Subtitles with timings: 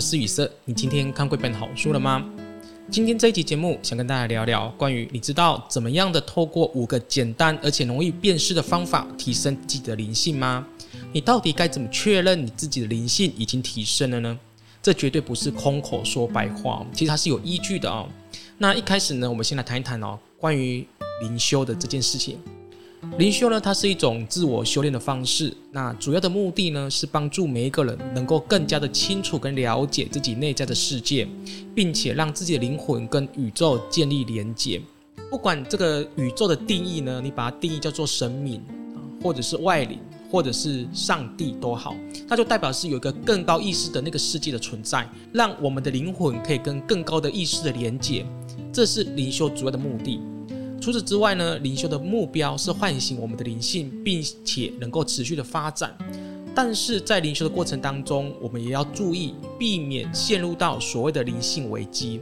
[0.00, 2.24] 是宇色，你今天看过一本好书了吗？
[2.90, 10.66] 今天这一集节目想跟大家聊聊关于你知道怎么样的透过五个简单而且容易辨识的方法提升自己的灵性吗？
[11.12, 14.36] 你到底该怎么确认你自己的灵性已经提升了呢？
[14.82, 18.08] 这绝对不是空口说白话，其实它是有依据的哦。
[18.58, 20.84] 那一开始呢，我们先来谈一谈哦，关于
[21.22, 22.38] 灵修的这件事情。
[23.18, 25.54] 灵修呢，它是一种自我修炼的方式。
[25.72, 31.26] 那主要的目的呢，是帮助每一个人能够更加的清楚跟了解自己内在的世界，
[31.74, 34.80] 并且让自己的灵魂跟宇宙建立连接。
[35.30, 38.62] 不管这个宇宙的定义呢，你把它定义叫做神明，
[39.22, 39.98] 或者是外灵，
[40.30, 41.96] 或者是上帝都好，
[42.28, 48.26] 那就代表是有一个更高意识的那个世界的存在，让我们的灵魂可以跟更高的意识的连接。
[48.72, 50.20] 这是灵修主要的目的。
[50.80, 55.94] 除此之外呢，灵修的目标是唤醒我们的灵性，并且能够持续的发展。
[56.54, 62.20] 但是在灵修的过程当中，我们也要注意避免陷入到所谓的灵性危机。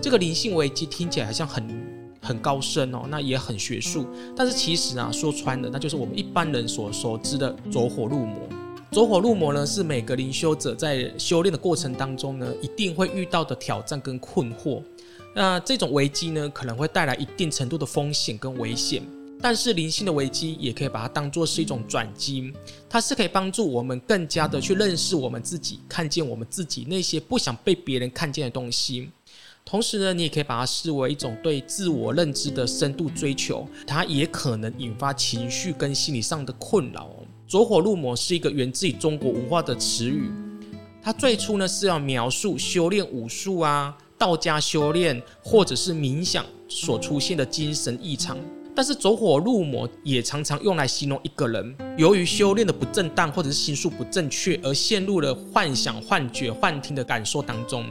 [0.00, 1.84] 这个灵性危机听起来好像很
[2.22, 4.06] 很高深哦，那也很学术。
[4.36, 8.48] 但是其实啊，说穿了，那就是我们一般人所熟知的走火入魔。
[8.92, 14.80] 走火入魔呢，是每个灵修者在修炼的过程当中呢，一定会遇到的挑战跟困惑。
[15.38, 19.02] 那这种危机呢，可能会带来一定程度的风险跟危险，
[19.38, 22.54] 但是灵性的危机也可以把它当作是一种转机，
[22.88, 29.10] 它是可以帮助我们更加的去认识我们自己，看见我们自己那些不想被别人看见的东西。
[29.62, 37.10] 同时呢，你也可以把它视为一种对自我认知的深度追求，它也可能引发情绪跟心理上的困扰。
[37.46, 40.30] 走火入魔是一个源自于中国文化的词语，
[41.02, 43.94] 它最初呢是要描述修炼武术啊。
[44.18, 48.38] 道家修炼或者是冥想所出现的精神异常，
[48.74, 57.84] 但是走火入魔也常常用来形容一个人由于修炼的不正当或者是心术不正确而陷入了幻想、幻觉、幻听的感受当中。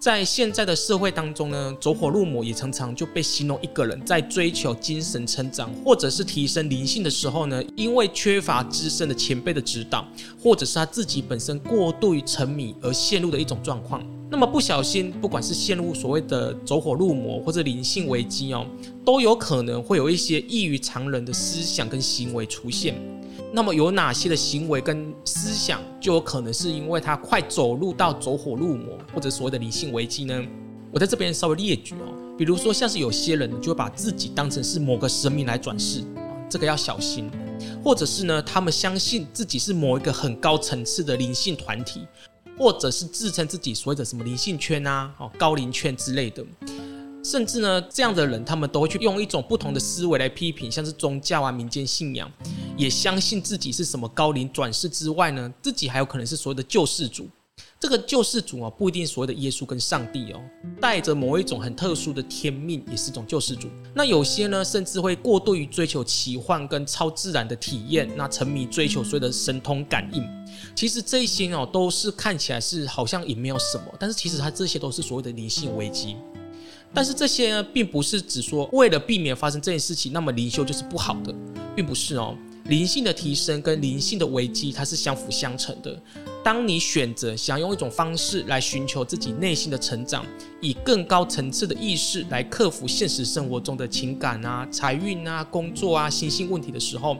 [0.00, 10.06] 在现在的社会当中呢，走火入魔也常常就被形容一个人在追求精神成长或者是提升灵性的时候呢，因为缺乏资深的前辈的指导，
[10.40, 14.00] 或者是他自己本身过度于沉迷而陷入的一种状况。
[14.30, 18.66] 那么不小心，不管是陷入所谓的走火入魔或者灵性危机哦，
[19.02, 22.94] 都有可能会有一些异于常人的思想跟行为出现。
[23.50, 30.44] 那么有哪些的行为跟思想就有可能是因为他快走入到走火入魔或者所谓的灵性危机呢？
[30.92, 36.02] 我在这边稍微列举哦，比如说像是有些人就会把自己当成是某个神明来转世，
[36.50, 37.30] 这个要小心；
[37.82, 42.02] 或者是呢，他们相信自己是某一个很高层次的灵性团体。
[42.58, 46.44] 或者是自称自己所谓的什么灵性圈啊、哦高龄圈之类的，
[47.22, 52.30] 甚至呢，这样的人他们都会去用一种不同的思维来批评，像是宗教啊、民间信仰，
[52.76, 57.28] 也相信自己是什么高龄转世之外呢，自己还有可能是所谓的救世主。
[57.80, 60.40] 这个救世主啊，不一定所谓的耶稣跟上帝哦，
[60.80, 63.68] 带着某一种很特殊的天命，也是一种救世主。
[63.94, 70.24] 那有些呢，甚至会过度于追求奇幻跟超自然的体验，那沉迷追求所谓的神通感应。
[70.74, 76.16] 其实这些哦，都是看起来是好像也没有什么，但是其实它这些都是所谓的灵性危机。
[76.92, 81.32] 但是这些呢，并不是只说为了避免发生这件事情，那么灵修就是不好的，
[81.76, 82.36] 并不是哦。
[82.64, 86.02] 灵性的提升跟灵性的危机，它是相辅相成的。
[86.44, 90.24] 当你选择想用一种方式来寻求自己内心的成长，
[90.60, 97.16] 以更高层次的意识来克服现实生活中的情感啊、财运啊、工作啊、心性问题的时候，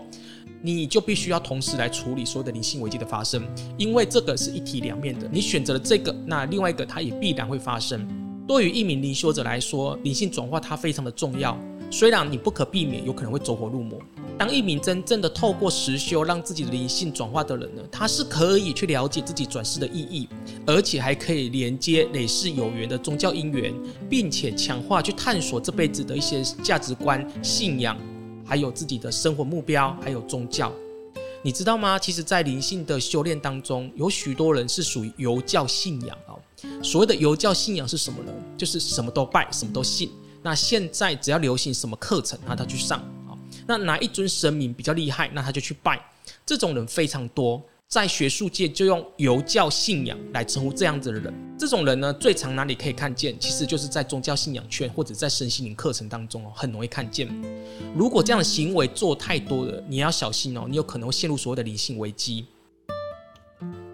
[0.62, 3.42] 你就必须要同时来处理所有的灵性危机的发生，
[3.76, 5.28] 因为这个是一体两面的。
[5.30, 8.06] 你选择了这个，那另外一个它也必然会发生。
[8.46, 11.58] 对于一名灵修者来说，灵性转化它非常的重要。
[11.90, 13.98] 虽然你不可避免有可能会走火入魔，
[14.38, 20.28] 当一名真正的透过实修让自己的灵性转化的人呢，他是可以去了解自己转世的意义，
[20.64, 23.74] 而且还可以连接累世有缘的宗教因缘，
[24.08, 27.98] 并且强化去探索这辈子的一些价值观、信仰，
[28.46, 30.72] 还有自己的生活目标，还有宗教。
[31.42, 31.98] 你知道吗？
[31.98, 36.38] 其实，在灵性的修炼当中，有许多人是属于犹教信仰哦。
[36.82, 38.32] 所谓的犹教信仰是什么呢？
[38.56, 40.10] 就是什么都拜，什么都信。
[40.42, 43.02] 那现在只要流行什么课程，那他去上。
[43.68, 46.02] 那哪一尊神明比较厉害，那他就去拜。
[46.46, 51.34] 这种人非常多，在学术界就用游教信仰来称呼这样子的人。
[51.58, 53.38] 这种人呢，最常哪里可以看见？
[53.38, 57.28] 其实就是在宗教信仰圈或者在身心灵课程当中哦，很容易看见。
[57.94, 62.46] 如果这样的行为做太多了，你要小心哦，你有可能会陷入所谓的灵性危机。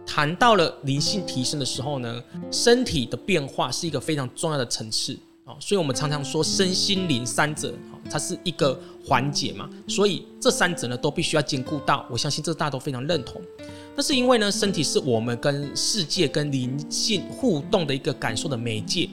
[0.07, 2.23] 谈到了灵性提升的时候呢，
[2.53, 5.19] 身体的变化是一个非常重要的层次。
[5.47, 7.75] 哦，所以我们常常说身心灵三者，
[8.11, 12.07] 它是一个环节嘛，所以这三者呢都必须要兼顾到。
[12.11, 13.41] 我相信这大家都非常认同。
[13.97, 19.09] 那是因为呢，身体是我们跟世界、跟灵性互动的一个感受的媒介，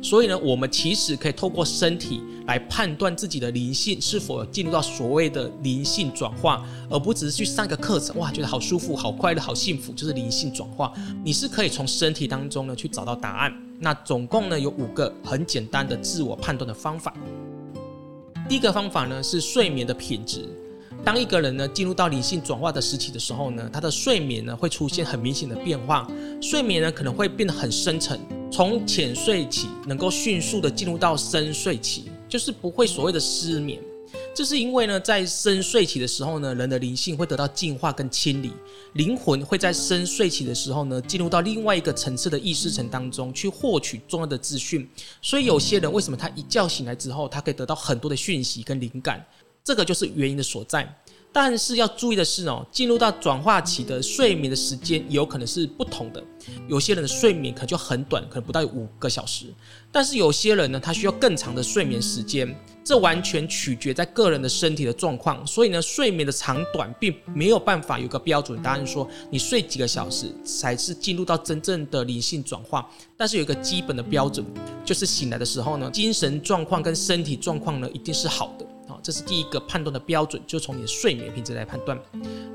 [0.00, 10.90] 所以呢，我们其实可以透过身体来判断自己的灵性是否进入到所谓的灵性转化，而不只是去上个课程，哇，觉得好舒服、好快乐、好幸福，就是灵性转化。
[11.22, 13.52] 你是可以从身体当中呢去找到答案。
[13.80, 17.12] 那总共呢有五个很简单的自我判断的方法。
[18.48, 20.48] 第一个方法呢是睡眠的品质。
[21.04, 26.06] 当一个人呢进入到理性转化的时期的时候呢，他的睡眠呢会出现很明显的变化，
[26.40, 33.80] 睡眠呢可能会变得很深沉，从浅睡期能够迅速的进入到深睡期，就是不会所谓的失眠。
[34.34, 38.50] 这是因为呢，在深睡起的时候呢，人的灵性会得到净化跟清理，
[38.94, 44.88] 灵魂会在深睡起的时候呢，进入到另外一个层次的意识层当中去获取重要的资讯。
[45.20, 49.22] 所以有些人为什么他一觉醒来之后，他可以得到很多的讯息跟灵感？
[49.62, 50.82] 这个就是原因的所在。
[51.32, 56.22] 但是要注意的是哦，进入到转化期的睡眠的时间有可能是不同的。
[56.68, 59.46] 有些人的睡眠可能就很短，可能不到五个小时。
[59.90, 62.54] 但是有些人呢，他需要更长的睡眠时间。
[62.84, 65.46] 这完全取决在个人的身体的状况。
[65.46, 72.90] 所以呢，睡眠的长短并没有办法有个标准答案，说你睡几个小时才是进入到真正的灵性转化。
[73.16, 74.44] 但是有一个基本的标准，
[74.84, 78.66] 就是醒来的时候呢，精神状况跟身体状况呢，一定是好的。
[79.02, 81.98] 这是第一个判断的标准，就从你的睡眠品质来判断。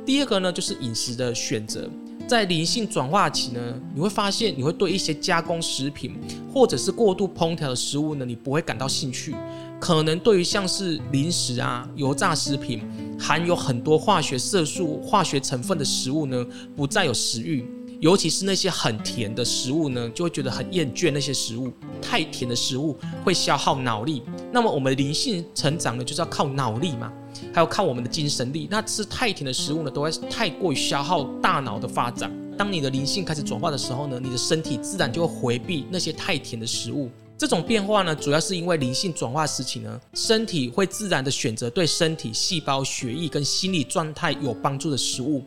[0.05, 1.89] 第二个呢，就是饮食的选择。
[2.27, 3.61] 在灵性转化期呢，
[3.95, 6.15] 你会发现你会对一些加工食品
[6.53, 9.35] 或者是过度烹调的食物呢，你不会感到兴趣。
[9.79, 12.81] 可能对于像是零食啊、油炸食品、
[13.17, 16.45] 含有很多化学色素、化学成分的食物呢，
[16.75, 17.65] 不再有食欲。
[17.99, 21.11] 尤其是那些很甜的食物呢，就会觉得很厌倦。
[21.11, 21.71] 那些食物
[22.01, 24.21] 太甜的食物会消耗脑力。
[24.51, 27.11] 那么我们灵性成长呢，就是要靠脑力嘛，
[27.53, 28.67] 还要靠我们的精神力。
[28.71, 32.31] 那吃太甜的食物呢，都会太过于消耗大脑的发展。
[32.57, 37.09] 当你的灵性开始转化的时候呢，你的身体自然就会回避那些太甜的食物。
[37.37, 45.43] 这种变化呢，主要是因为灵性转化时期呢，身体会自然的选择对身体细胞、血液跟心理状态有帮助的食物。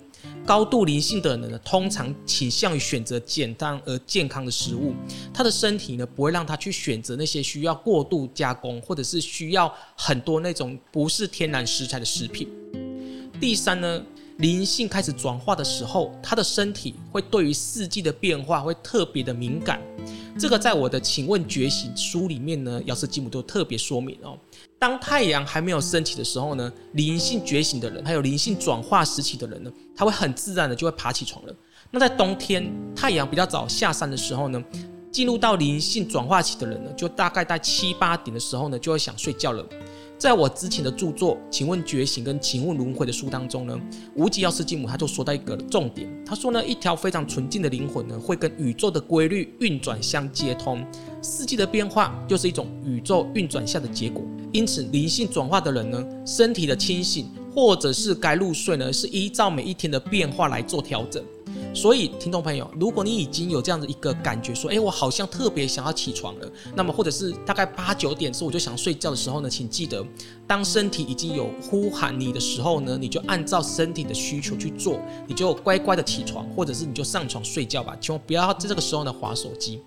[0.50, 4.92] 高度灵性的人呢，通常倾向于选择简单而健康的食物。
[5.32, 12.48] 他的身体呢，不会让他去选择那些需要过度加工，或者是需要很多那种不是天然食材的食品。
[13.40, 14.02] 第三呢，
[14.40, 19.78] 灵性开始转化的时候，他的身体会对于四季的变化会特别的敏感。
[20.38, 24.38] 这个在我的《请问觉醒》书里面呢，药师金姆都特别说明哦。
[24.78, 31.54] 当太阳还没有升起的时候呢，灵性觉醒的人，还有灵性转化时期的人呢，他会很自然的就会爬起床了。
[31.90, 34.64] 那在冬天太阳比较早下山的时候呢，
[35.12, 39.62] 进入到灵性转化期的人呢，就大概在七八点的时候呢，就会想睡觉了。
[40.20, 43.80] 在我之前的著作《请问觉醒》跟《请问轮回》的书当中呢，
[44.14, 50.84] 无极药师金姆他就说到一个重点，他说呢，一条非常纯净的灵魂呢，会跟宇宙的规律运转相接通，
[51.22, 54.22] 四季的变化就是一种宇宙运转下的结果。
[54.52, 61.24] 因此，灵性转化的人呢，身体的清醒或者是该入睡呢，是依照每一天的变化来做调整。
[61.72, 70.04] 所以，听众朋友，如果你已经有这样的一个感觉，说，诶，我好像特别想要起床了，那么或者是大概八九点时候我就想睡觉的时候呢，请记得，
[70.46, 79.80] 当身体已经有呼喊你的时候呢，你就按照身体的需求去做，你就乖乖的起床，或者是你就上床睡觉吧，千万不要在这个时候呢划手机。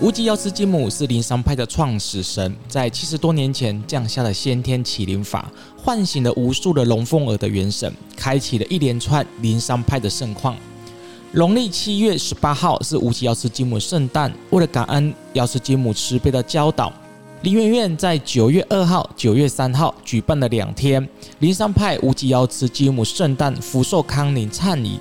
[0.00, 10.54] 无极药师金姆是灵山派的创始神，在七十多年前降下了先天启灵法，唤醒了无数的龙凤耳的元神，开启了一连串灵山派的盛况。
[11.32, 16.92] 农历七月十八号是无极药师金姆圣诞，为了感恩药师金姆慈悲的教导，
[17.42, 21.06] 林媛媛在九月二号、九月三号举办了两天
[21.40, 25.00] 灵山派无极药师金姆圣诞福寿康宁忏仪。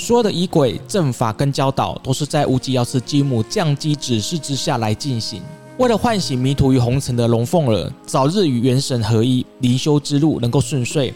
[0.00, 5.42] 所有的仪轨、阵法跟教导，都是在无极药师金姆降机指示之下来进行，
[5.76, 11.12] 为了唤醒迷途于红尘的龙凤儿，早日与元神合一，灵修之路能够顺遂。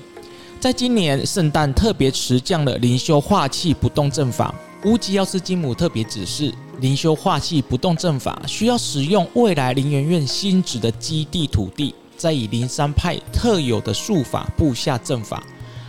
[0.60, 15.42] 在今年圣诞特别持降了灵修化气不动阵法，无极药师金姆特别指示，灵修化气不动阵法需要使用未来灵元院新址的基地土地，再以灵山派特有的术法布下阵法，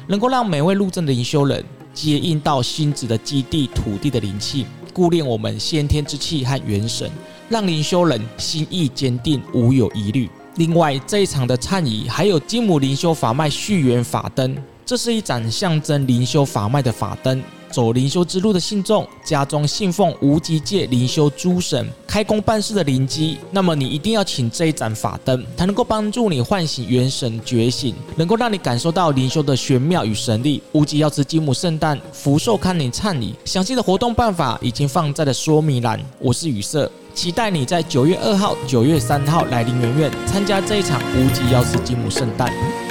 [0.07, 1.61] 能够让每位入阵的灵修人。
[1.95, 7.09] 接应到星子的基地土地的灵气，固练我们先天之气和元神，
[7.49, 10.29] 让灵修人心意坚定，无有疑虑。
[10.57, 17.41] 另外，这一场的忏仪还有金姆灵修法脉续缘法灯，这是一盏象征灵修法脉的法灯，
[17.75, 30.63] 走灵修之路的信众，家中信奉无极界灵修诸神，开工办事的灵机，那么你一定要请这一盏法灯，它能够帮助你唤醒元神觉醒，能够让你感受到灵修的玄妙与神力。
[30.71, 35.99] 无极药师金母圣诞福寿康宁灿礼，详细的活动办法已经放在了说明栏。
[36.17, 42.84] 我是雨色，期待你在九月二号、九月三号来灵元院参加这一场无极药师金母圣诞。